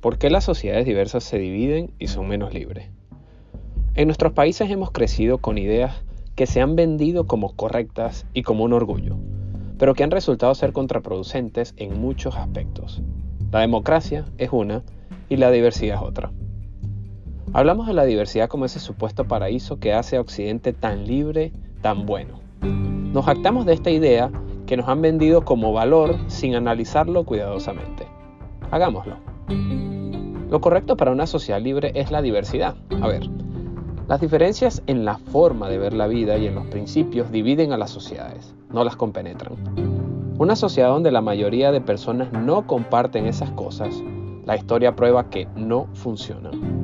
[0.00, 2.88] ¿Por qué las sociedades diversas se dividen y son menos libres?
[3.94, 6.02] En nuestros países hemos crecido con ideas
[6.36, 9.16] que se han vendido como correctas y como un orgullo,
[9.78, 13.02] pero que han resultado ser contraproducentes en muchos aspectos.
[13.52, 14.84] La democracia es una
[15.28, 16.32] y la diversidad es otra.
[17.52, 22.06] Hablamos de la diversidad como ese supuesto paraíso que hace a Occidente tan libre, tan
[22.06, 22.40] bueno.
[22.62, 24.30] Nos jactamos de esta idea
[24.66, 28.06] que nos han vendido como valor sin analizarlo cuidadosamente.
[28.70, 29.29] Hagámoslo.
[30.50, 32.76] Lo correcto para una sociedad libre es la diversidad.
[33.00, 33.28] A ver,
[34.08, 37.78] las diferencias en la forma de ver la vida y en los principios dividen a
[37.78, 39.54] las sociedades, no las compenetran.
[40.38, 44.02] Una sociedad donde la mayoría de personas no comparten esas cosas,
[44.44, 46.80] la historia prueba que no funcionan.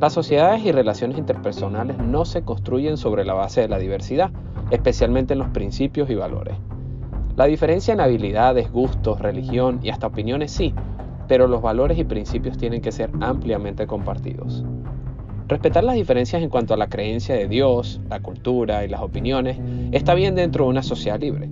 [0.00, 4.30] Las sociedades y relaciones interpersonales no se construyen sobre la base de la diversidad,
[4.70, 6.56] especialmente en los principios y valores.
[7.36, 10.74] La diferencia en habilidades, gustos, religión y hasta opiniones sí,
[11.28, 14.64] pero los valores y principios tienen que ser ampliamente compartidos.
[15.46, 19.58] Respetar las diferencias en cuanto a la creencia de Dios, la cultura y las opiniones
[19.92, 21.50] está bien dentro de una sociedad libre,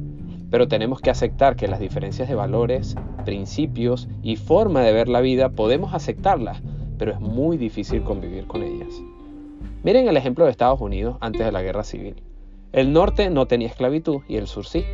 [0.51, 5.21] pero tenemos que aceptar que las diferencias de valores, principios y forma de ver la
[5.21, 6.63] vida podemos aceptarlas,
[6.99, 9.03] pero es muy difícil convivir con ellas.
[9.83, 12.23] Miren el ejemplo de Estados Unidos antes de la guerra civil.
[12.73, 14.85] El norte no tenía esclavitud y el sur sí.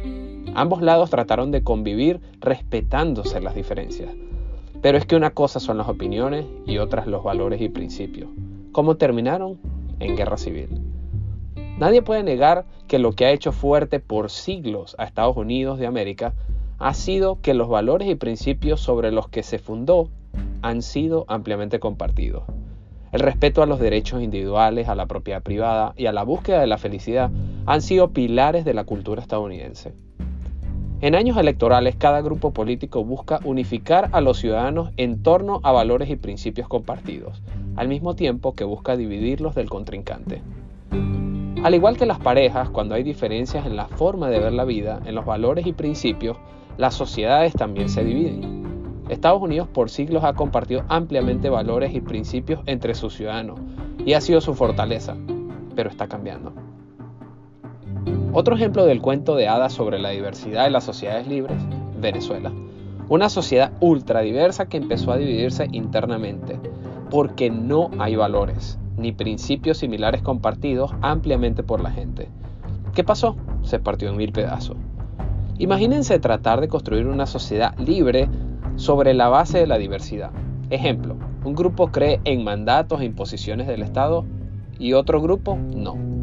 [0.54, 4.10] Ambos lados trataron de convivir respetándose las diferencias,
[4.82, 8.30] pero es que una cosa son las opiniones y otras los valores y principios.
[8.72, 9.58] ¿Cómo terminaron?
[9.98, 10.80] En guerra civil.
[11.78, 15.86] Nadie puede negar que lo que ha hecho fuerte por siglos a Estados Unidos de
[15.86, 16.34] América
[16.78, 20.10] ha sido que los valores y principios sobre los que se fundó
[20.62, 22.44] han sido ampliamente compartidos.
[23.10, 26.66] El respeto a los derechos individuales, a la propiedad privada y a la búsqueda de
[26.66, 27.30] la felicidad
[27.66, 29.94] han sido pilares de la cultura estadounidense.
[31.00, 36.10] En años electorales, cada grupo político busca unificar a los ciudadanos en torno a valores
[36.10, 37.40] y principios compartidos,
[37.76, 40.42] al mismo tiempo que busca dividirlos del contrincante.
[41.62, 45.00] Al igual que las parejas, cuando hay diferencias en la forma de ver la vida,
[45.06, 46.36] en los valores y principios,
[46.78, 49.04] las sociedades también se dividen.
[49.08, 53.60] Estados Unidos por siglos ha compartido ampliamente valores y principios entre sus ciudadanos
[54.04, 55.16] y ha sido su fortaleza,
[55.76, 56.67] pero está cambiando.
[58.32, 61.58] Otro ejemplo del cuento de hadas sobre la diversidad de las sociedades libres,
[62.00, 62.52] Venezuela.
[63.08, 66.60] Una sociedad ultra diversa que empezó a dividirse internamente,
[67.10, 72.28] porque no hay valores ni principios similares compartidos ampliamente por la gente.
[72.94, 73.36] ¿Qué pasó?
[73.62, 74.76] Se partió en mil pedazos.
[75.58, 78.28] Imagínense tratar de construir una sociedad libre
[78.76, 80.30] sobre la base de la diversidad.
[80.70, 84.24] Ejemplo, un grupo cree en mandatos e imposiciones del Estado
[84.78, 86.17] y otro grupo no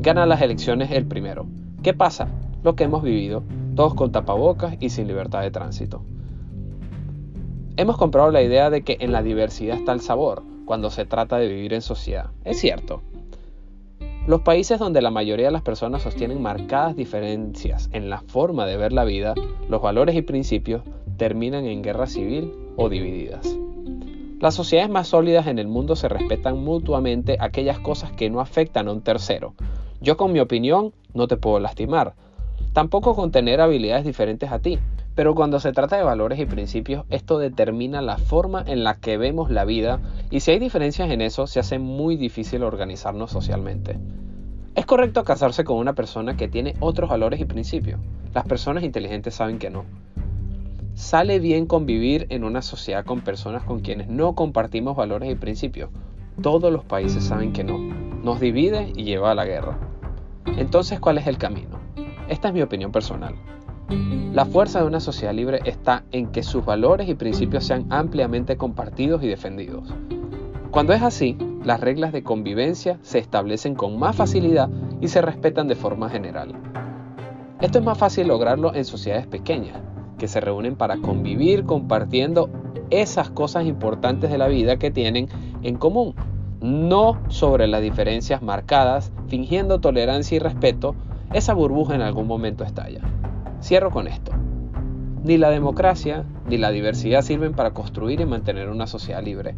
[0.00, 1.46] gana las elecciones el primero.
[1.82, 2.28] ¿Qué pasa?
[2.62, 3.42] Lo que hemos vivido,
[3.74, 6.02] todos con tapabocas y sin libertad de tránsito.
[7.76, 11.38] Hemos comprado la idea de que en la diversidad está el sabor cuando se trata
[11.38, 12.30] de vivir en sociedad.
[12.44, 13.02] Es cierto.
[14.26, 18.76] Los países donde la mayoría de las personas sostienen marcadas diferencias en la forma de
[18.76, 19.34] ver la vida,
[19.68, 20.82] los valores y principios
[21.16, 23.56] terminan en guerra civil o divididas.
[24.40, 28.86] Las sociedades más sólidas en el mundo se respetan mutuamente aquellas cosas que no afectan
[28.86, 29.54] a un tercero,
[30.00, 32.14] yo con mi opinión no te puedo lastimar,
[32.72, 34.78] tampoco con tener habilidades diferentes a ti,
[35.14, 39.16] pero cuando se trata de valores y principios, esto determina la forma en la que
[39.16, 39.98] vemos la vida
[40.30, 43.98] y si hay diferencias en eso, se hace muy difícil organizarnos socialmente.
[44.76, 47.98] ¿Es correcto casarse con una persona que tiene otros valores y principios?
[48.32, 49.86] Las personas inteligentes saben que no.
[50.94, 55.90] ¿Sale bien convivir en una sociedad con personas con quienes no compartimos valores y principios?
[56.42, 57.78] Todos los países saben que no.
[58.22, 59.78] Nos divide y lleva a la guerra.
[60.56, 61.78] Entonces, ¿cuál es el camino?
[62.28, 63.34] Esta es mi opinión personal.
[64.32, 68.56] La fuerza de una sociedad libre está en que sus valores y principios sean ampliamente
[68.56, 69.94] compartidos y defendidos.
[70.70, 74.68] Cuando es así, las reglas de convivencia se establecen con más facilidad
[75.00, 76.54] y se respetan de forma general.
[77.60, 79.80] Esto es más fácil lograrlo en sociedades pequeñas,
[80.18, 82.50] que se reúnen para convivir compartiendo
[82.90, 85.28] esas cosas importantes de la vida que tienen
[85.62, 86.14] en común,
[86.60, 90.94] no sobre las diferencias marcadas, fingiendo tolerancia y respeto,
[91.32, 93.00] esa burbuja en algún momento estalla.
[93.60, 94.32] Cierro con esto.
[95.22, 99.54] Ni la democracia ni la diversidad sirven para construir y mantener una sociedad libre,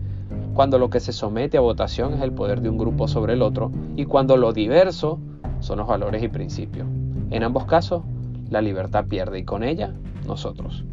[0.54, 3.42] cuando lo que se somete a votación es el poder de un grupo sobre el
[3.42, 5.20] otro y cuando lo diverso
[5.60, 6.86] son los valores y principios.
[7.30, 8.02] En ambos casos,
[8.48, 9.94] la libertad pierde y con ella
[10.26, 10.84] nosotros.